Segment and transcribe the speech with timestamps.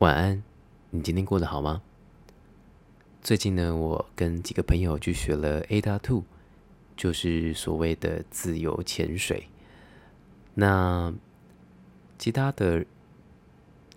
[0.00, 0.42] 晚安，
[0.90, 1.80] 你今天过得好吗？
[3.22, 6.24] 最近呢，我跟几个朋友去学了 Ada Two，
[6.94, 9.48] 就是所谓的自由潜水。
[10.52, 11.14] 那
[12.18, 12.84] 其他的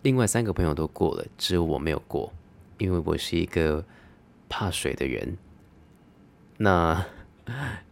[0.02, 2.32] 另外三个朋友都过了，只有我没有过，
[2.78, 3.84] 因为我是一个
[4.48, 5.38] 怕水的人。
[6.56, 7.06] 那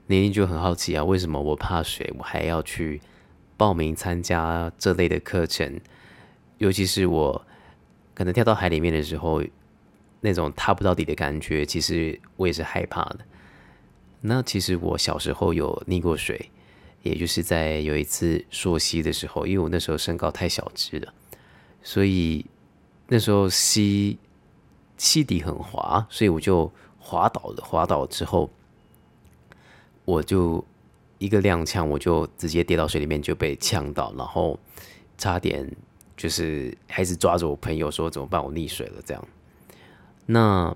[0.06, 3.02] 你一定就很好奇啊，为什么我怕水，我还要去
[3.58, 5.82] 报名参加这类的课程？
[6.60, 7.46] 尤其是我
[8.18, 9.44] 可能跳到海里面的时候，
[10.22, 13.20] 那种踏不到底的感觉，其实我也是害怕的。
[14.22, 16.50] 那其实我小时候有溺过水，
[17.04, 21.14] 也就是在有一次溯溪的时候，因为我那时候身高太小只了，
[21.84, 22.44] 所以
[23.08, 24.18] 那时候溪
[24.98, 27.64] 溪底很滑，所以我就滑倒了。
[27.64, 28.50] 滑倒之后，
[30.06, 30.66] 我就
[31.20, 34.60] 一个踉跄，我就直接跌到水里面，就被呛到，然后
[35.20, 35.72] 差点。
[36.18, 38.44] 就是还是抓着我朋友说怎么办？
[38.44, 39.28] 我溺水了这样。
[40.26, 40.76] 那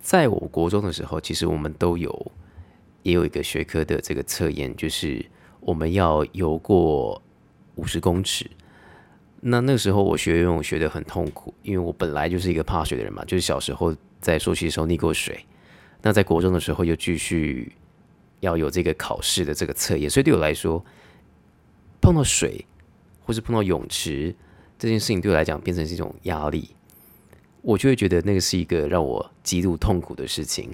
[0.00, 2.32] 在我国中的时候，其实我们都有
[3.02, 5.24] 也有一个学科的这个测验，就是
[5.60, 7.20] 我们要游过
[7.76, 8.50] 五十公尺。
[9.40, 15.44] 那那时候我学游泳学的很痛苦，因为我本来就是一个怕水的人嘛，就是小时候在溯溪的时候溺过水。
[16.00, 17.70] 那在国中的时候又继续
[18.40, 20.84] 要有这个考试的这个测验，所以对我来说
[22.00, 22.64] 碰到水。
[23.24, 24.34] 或是碰到泳池
[24.78, 26.70] 这件事情对我来讲变成是一种压力，
[27.62, 30.70] 我就会觉得那个是一个让我极度痛苦的事情。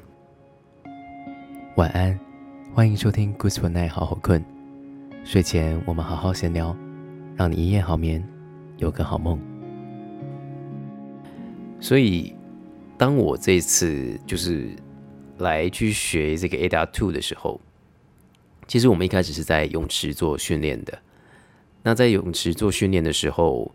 [1.76, 2.19] 晚安，
[2.74, 4.44] 欢迎收听 Good Night，好好困。
[5.24, 6.74] 睡前我们好好闲聊，
[7.36, 8.26] 让你一夜好眠，
[8.78, 9.38] 有个好梦。
[11.80, 12.34] 所以，
[12.96, 14.70] 当我这次就是
[15.36, 17.60] 来去学这个 Ada Two 的时候，
[18.66, 20.98] 其实我们一开始是在泳池做训练的。
[21.89, 23.75] 那在泳池做训练的时候，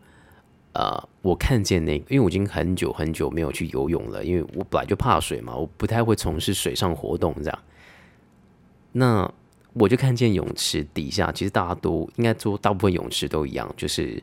[0.74, 7.60] 啊，我看见那，因为我已经很久很久没有去游泳了，因为我本来就怕水嘛，我不太会从事水上活动这样。
[8.92, 9.34] 那
[9.74, 14.22] 我就看见泳池底下，其实大家都应该做，大部分泳池都一样，就是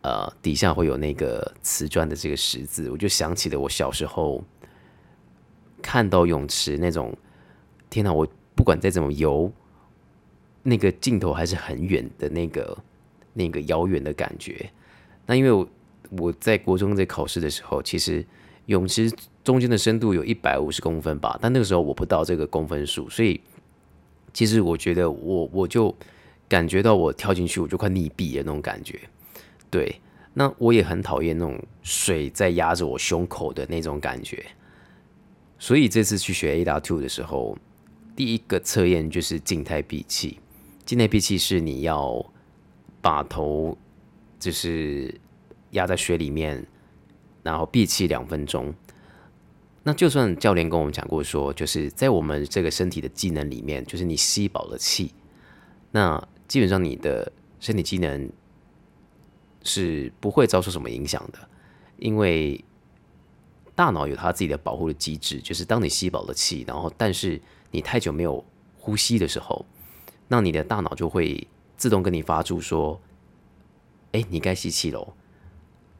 [0.00, 4.42] 呃，底下会有那个瓷砖的这个十字，我就想起了我小时候
[5.80, 7.16] 看到泳池那种，
[7.88, 8.12] 天哪！
[8.12, 9.52] 我不管再怎么游，
[10.64, 12.76] 那个镜头还是很远的那个。
[13.34, 14.70] 那个遥远的感觉，
[15.26, 15.68] 那因为我
[16.18, 18.24] 我在国中在考试的时候，其实
[18.66, 19.10] 泳池
[19.42, 23.40] 中间的深度有一百五十公分吧，但那个时候我不到这个公分数，所以
[24.34, 25.94] 其实我觉得我我就
[26.48, 29.00] 感觉到我跳进去我就快溺毙的那种感觉。
[29.70, 30.00] 对，
[30.34, 34.44] 那我也很讨厌那种水在压着我胸口的那种感觉，
[35.58, 37.56] 所以这次去学 A 大 Two 的时候，
[38.14, 40.38] 第一个测验就是静态闭气，
[40.84, 42.26] 静态闭气是你要。
[43.02, 43.76] 把头
[44.38, 45.12] 就是
[45.72, 46.64] 压在水里面，
[47.42, 48.72] 然后闭气两分钟。
[49.82, 55.12] 那就算教练跟我们讲过说，就是在我们这个身体的机能里面，就是你吸饱了气，
[55.90, 58.30] 那基本上你的身体机能
[59.64, 61.48] 是不会遭受什么影响的，
[61.98, 62.64] 因为
[63.74, 67.40] 大脑有它自己的保护的机制，就是当你吸饱了气，然后但是
[67.72, 68.44] 你太久没有
[68.78, 69.66] 呼吸的时候，
[70.28, 71.44] 那你的大脑就会。
[71.82, 73.00] 自动跟你发出说
[74.14, 75.14] ：“哎，你该吸气喽。”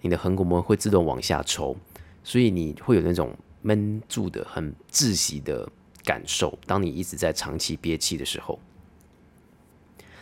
[0.00, 1.76] 你的横膈膜会自动往下抽，
[2.22, 5.68] 所以你会有那种闷住的、很窒息的
[6.04, 6.56] 感受。
[6.66, 8.60] 当你一直在长期憋气的时候，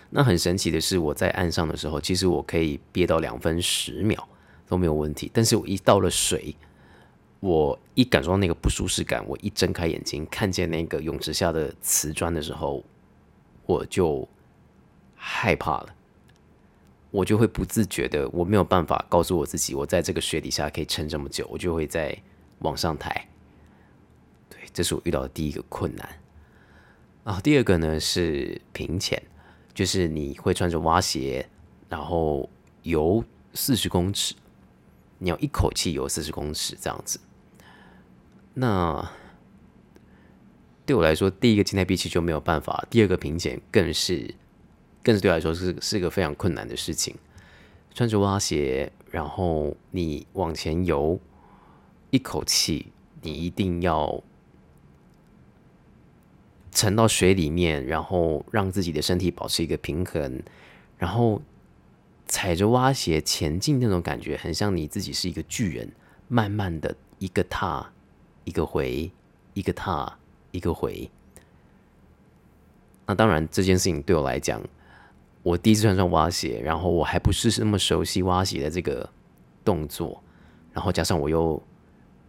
[0.08, 4.26] 那很神奇的是，我在岸上的时候，其实我可以憋到两分十秒
[4.66, 5.30] 都没有问题。
[5.30, 6.56] 但是我一到了水，
[7.40, 12.82] 我一感受到那个不舒适感，我一睁开眼睛看见那个泳池下的瓷砖的时候，
[13.66, 14.26] 我就。
[15.22, 15.94] 害怕了，
[17.10, 22.16] 我就会不自觉的，我没有办法告诉我自己，我在这个水底下可以撑这么久，我就会在
[22.60, 23.28] 往上抬。
[24.48, 26.08] 对，这是我遇到的第一个困难。
[27.24, 29.22] 啊，第二个呢是平潜，
[29.74, 31.46] 就是你会穿着蛙鞋，
[31.90, 32.48] 然后
[32.82, 33.22] 游
[33.52, 34.34] 四十公尺，
[35.18, 37.20] 你要一口气游四十公尺这样子。
[38.54, 39.12] 那
[40.86, 44.34] 对我来说，第一个静态闭气就没有办法，第二个平潜更是。
[45.02, 47.14] 更是对我来说是是一个非常困难的事情。
[47.92, 51.18] 穿着蛙鞋，然后你往前游，
[52.10, 52.92] 一口气
[53.22, 54.22] 你一定要
[56.70, 60.40] 沉到水里面，然后让自己的身体保持一个平衡，
[60.98, 61.42] 然后
[62.26, 65.90] 踩着蛙鞋前进，那种感觉很像你自己是一个巨人，
[66.28, 67.92] 慢慢的一个踏
[68.44, 69.10] 一个回，
[69.54, 70.16] 一个踏
[70.52, 71.10] 一个回。
[73.06, 74.62] 那当然，这件事情对我来讲。
[75.42, 79.08] 我第一次穿上蛙鞋，然后我还不是那么熟悉蛙鞋的这个
[79.64, 80.22] 动作，
[80.72, 81.62] 然后加上我又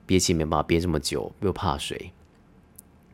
[0.06, 2.12] 憋气没办法憋这么久，又怕水，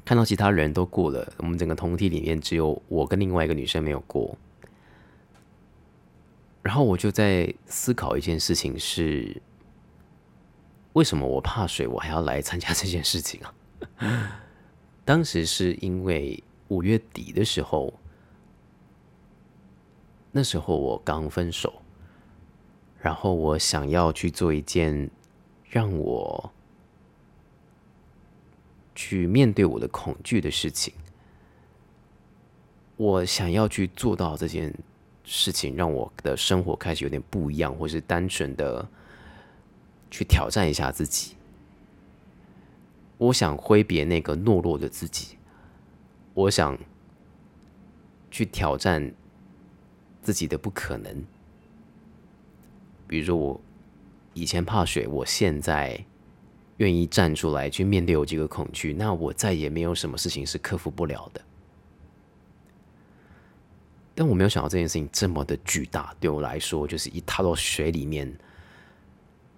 [0.06, 4.38] 看到其他人都过了，我们整个同梯里面只有我跟另外一个女生没有过，
[6.62, 9.42] 然后我就在思考一件事情是，
[10.94, 13.54] 为什么我怕水，我还要来参加这件事情啊？
[15.04, 17.94] 当时是因为五月底的时候，
[20.38, 21.81] 那时候我刚分手。
[23.01, 25.10] 然后我想要去做一件
[25.68, 26.51] 让我
[28.94, 30.94] 去面对我的恐惧的事情。
[32.98, 34.72] 我想要去做到这件
[35.24, 38.88] 事情，让我的生活开始有点不一样，或是单纯的
[40.12, 41.36] 去挑战一下自己。
[43.18, 45.38] 我想挥别那个懦弱的自己，
[46.36, 46.78] 我想
[48.30, 49.12] 去挑战
[50.28, 51.24] 自己的不可能。
[53.08, 53.62] 比如说，我
[54.34, 55.98] 以前怕水，我现在
[56.80, 61.42] 愿意站出来去面对我这个恐惧，那我再也没有什么事情是克服不了的。
[64.14, 68.30] 但我没有想到这件事情这么的巨大，对我来说，就是一踏到水里面，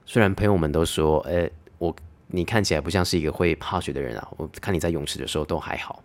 [0.06, 1.50] 虽然朋友们都说，哎，
[1.80, 1.95] 我
[2.27, 6.04] 你看起来不像是一个会怕水的人啊，我看你在泳池的时候都还好，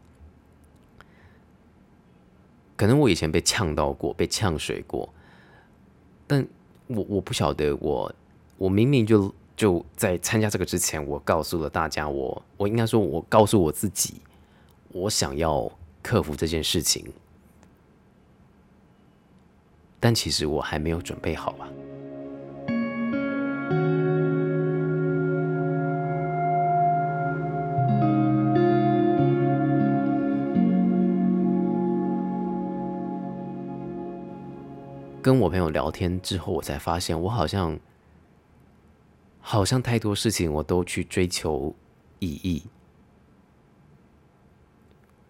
[2.77, 5.13] 可能我以前被呛到过，被呛水过，
[6.27, 6.47] 但。
[6.87, 8.15] 我我不晓得，我
[8.59, 14.21] 我明明就就在参加这个之前，我告诉了大家，我我应该说，我告诉我自己，
[14.93, 15.73] 我想要
[16.03, 17.11] 克服这件事情，
[19.99, 21.65] 但其实我还没有准备好啊。
[35.25, 37.81] 跟我朋友聊天之后，我才发现，我好像
[39.41, 41.75] 好像太多事情我都去追求
[42.19, 42.65] 意义，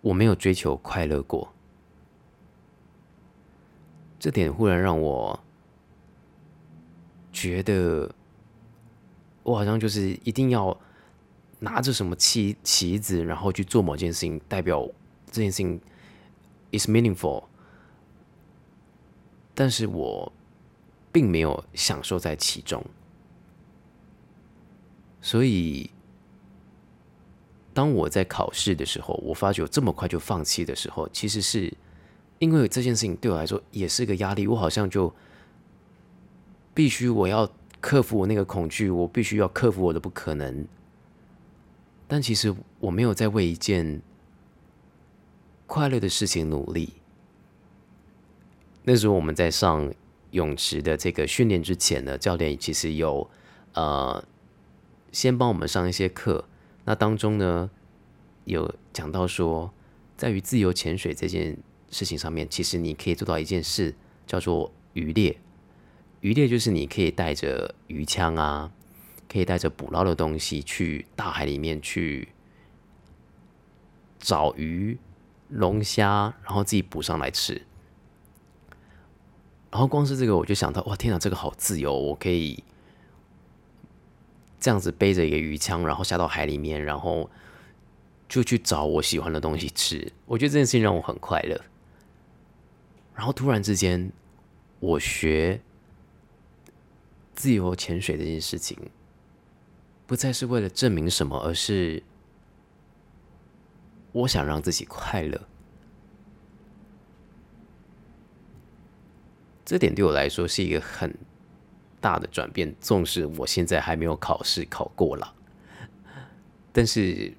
[0.00, 1.48] 我没有追求快乐过。
[4.18, 5.38] 这点忽然让我
[7.32, 8.12] 觉得，
[9.44, 10.76] 我好像就是一定要
[11.60, 14.84] 拿着什么旗旗子，然后去做某件事情，代表
[15.30, 15.80] 这件事情
[16.72, 17.44] is meaningful。
[19.54, 20.32] 但是我
[21.12, 22.84] 并没有享受在其中，
[25.22, 25.88] 所以
[27.72, 31.72] 当我在考试的时候，我发觉这么快就放弃的时候，其实是
[32.40, 34.46] 因为这件事情对我来说也是个压力。
[34.48, 35.14] 我好像就
[36.74, 37.48] 必须我要
[37.80, 40.66] 克服我那个恐惧，我必须要克服我的不可能。
[42.08, 44.02] 但其实我没有在为一件
[45.66, 46.92] 快乐的事情努力。
[48.84, 49.92] 那时候我们在上
[50.30, 53.28] 泳池的这个训练之前呢，教练其实有
[53.72, 54.22] 呃
[55.10, 56.44] 先帮我们上一些课。
[56.84, 57.70] 那当中呢
[58.44, 59.72] 有讲到说，
[60.16, 61.56] 在于自由潜水这件
[61.90, 63.94] 事情上面，其实你可以做到一件事，
[64.26, 65.38] 叫做渔猎。
[66.20, 68.70] 渔猎就是你可以带着鱼枪啊，
[69.28, 72.28] 可以带着捕捞的东西去大海里面去
[74.18, 74.98] 找鱼、
[75.48, 77.62] 龙虾，然后自己捕上来吃。
[79.74, 81.92] 然后光是这个，我就想到，哇，天哪，这个好自由！
[81.92, 82.62] 我可以
[84.60, 87.28] 这样子背着一个鱼枪，然后下到海里面，然后
[88.28, 90.12] 就去找我喜欢的东西吃。
[90.26, 91.60] 我觉得这件事情让我很快乐。
[93.16, 94.12] 然后突然之间，
[94.78, 95.60] 我学
[97.34, 98.78] 自由潜水这件事情，
[100.06, 102.00] 不再是为了证明什么，而是
[104.12, 105.48] 我想让自己快乐。
[109.64, 111.12] 这点对我来说是一个很
[112.00, 115.34] 大的转变，纵使我现在还没有考试考过了，
[116.70, 117.32] 但是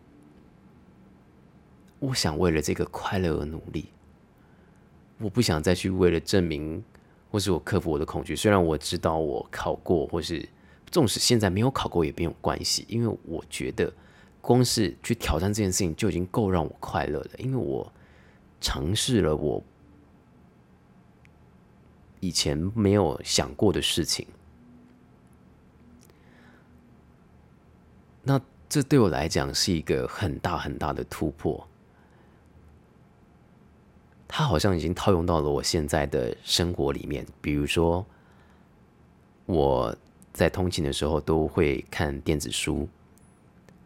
[1.99, 3.89] 我想为了这个快乐而努力。
[5.19, 6.83] 我不想再去为了证明，
[7.29, 8.35] 或是我克服我的恐惧。
[8.35, 10.49] 虽然我知道我考过，或是
[10.89, 13.93] 纵使现在没有考过也没有关系，因为我觉得
[14.41, 17.93] 光是去挑战这件事情就已经够让我快乐了，因为我
[18.59, 19.63] 尝试了我。
[22.25, 24.25] 以前没有想过的事情，
[28.23, 31.67] 那这对我来讲是一个很大很大的突破。
[34.27, 37.23] 它好像已经套用到了我现在的生活里面。
[37.41, 38.03] 比如说，
[39.45, 39.95] 我
[40.33, 42.89] 在通勤的时候都会看电子书。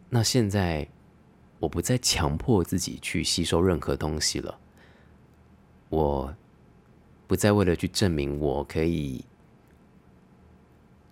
[0.08, 0.88] 那现在
[1.58, 4.58] 我不再强迫自己去吸收任何东西了，
[5.90, 6.34] 我。
[7.30, 9.24] 不再为了去证明我可以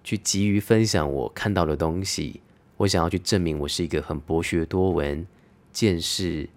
[0.03, 2.41] 去急于分享我看到的东西，
[2.77, 5.25] 我想要去证明我是一个很博学多闻、
[5.73, 6.51] 见识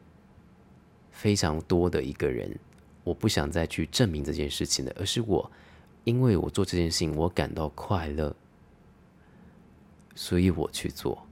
[1.12, 2.58] 非常多的一个人。
[3.04, 5.52] 我不想再去证明这件事情了，而是我
[6.06, 8.36] 因为我做这件事情我感到快乐，
[10.16, 11.28] 所以我去做。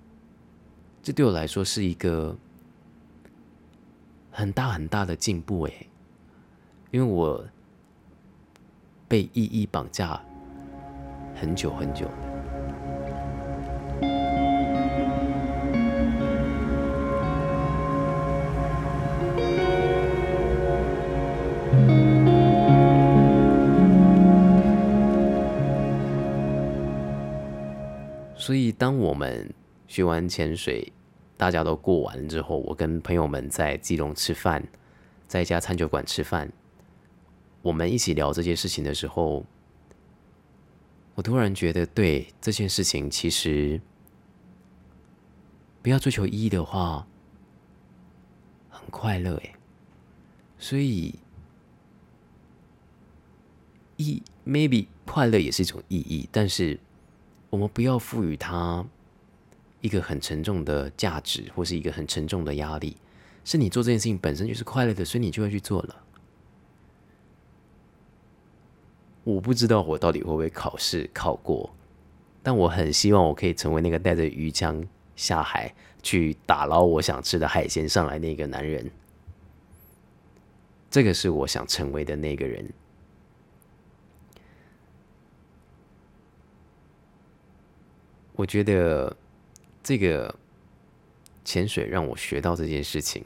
[1.02, 2.38] 这对我来说是一个
[4.30, 5.88] 很大很大的进步诶，
[6.92, 7.44] 因为我
[9.10, 10.22] 被意义绑架
[11.36, 12.08] 很久很久。
[28.38, 29.48] 所以，当我们
[29.88, 30.92] 学完潜水，
[31.38, 34.64] 大家都过完之后，我跟朋友们在基隆吃饭，
[35.28, 36.52] 在一家餐酒馆吃饭，
[37.62, 39.46] 我们一起聊这件事情的时候，
[41.16, 43.82] 我突然觉得，对这件事情，其实
[45.82, 47.08] 不要追求意义的话，
[48.70, 49.56] 很快乐诶。
[50.58, 51.16] 所以，
[53.98, 56.80] 意 maybe 快乐也是一种意义，但是。
[57.52, 58.86] 我们不要赋予它
[59.82, 62.96] 一个很沉重的价值，或是一个很沉重的压力。
[63.44, 66.04] 是你做这件事情本身就是快乐的，所以你就会去做了。
[69.36, 71.70] 我不知道我到底会不会考试考过，
[72.42, 74.84] 但我很希望我可以成为那个带着鱼枪
[75.16, 78.90] 下海去打捞我想吃的海鲜上来那个男人。
[80.90, 82.68] 这个是我想成为的那个人。
[88.34, 89.16] 我觉得
[89.84, 90.34] 这个
[91.46, 93.24] 潜水让我学到这件事情。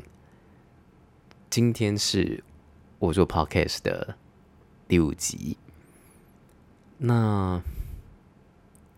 [1.49, 2.43] 今天是
[2.99, 4.17] 我做 podcast 的
[4.87, 5.55] 第五集，
[7.05, 7.61] 那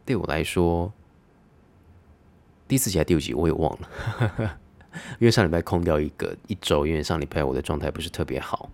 [0.05, 0.93] 对我来说，
[2.67, 4.59] 第四集还是第五集我也忘了，
[5.17, 8.69] 因为上礼拜空掉一个一周，因为上礼拜我的状态不是特别好。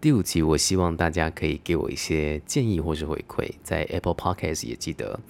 [0.00, 5.20] 第五集，我希望大家可以给我一些建议或是回馈，在 Apple Podcast 也记得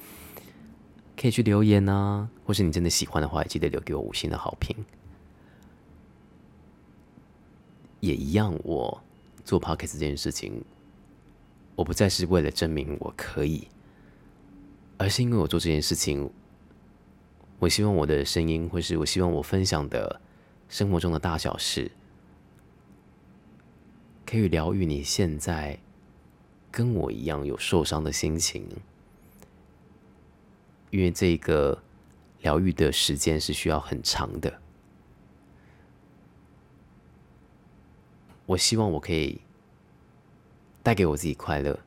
[1.20, 4.76] 可以去留言啊，或是你真的喜欢的话，也记得留给我五星的好评。
[7.98, 9.02] 也一样，我
[9.44, 10.62] 做 Podcast 这件事情，
[11.78, 13.68] 我不再是为了证明我可以，
[14.96, 16.28] 而是因为我做这件事情，
[17.60, 20.20] 我希望我的声音，或是我希望我分享的
[20.68, 21.92] 生活中的大小事。
[24.26, 25.78] 可以疗愈你现在
[26.68, 28.66] 跟我一样有受伤的心情，
[30.90, 31.80] 因为这个
[32.40, 34.60] 疗愈的时间是需要很长的。
[38.46, 39.40] 我希望我可以
[40.88, 41.78] 带给我自己快乐，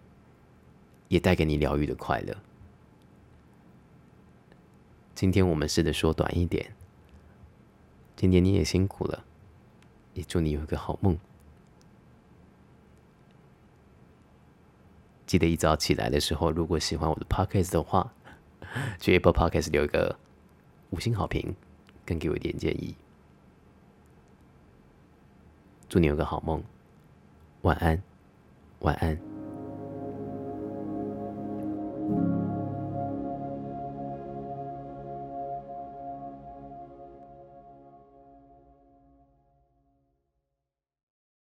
[1.08, 2.38] 也带给你疗愈的快乐。
[5.16, 6.76] 今天我们试着说短一点。
[8.16, 9.26] 今天你也辛苦了，
[10.14, 11.18] 也祝你有一个好梦。
[15.26, 18.14] 记得一早起来的时候，如果喜欢我的 podcast 的话，
[19.00, 20.16] 去 Apple Podcast 留一个
[20.92, 21.56] 五星好评，
[22.06, 22.96] 跟给我一点建议。
[25.90, 26.64] 祝你有个好梦，
[27.64, 28.04] 晚安，
[28.82, 29.31] 晚安。